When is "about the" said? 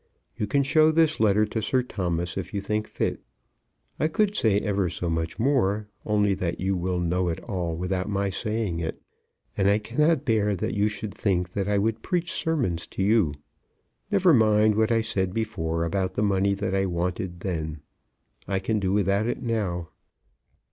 15.85-16.23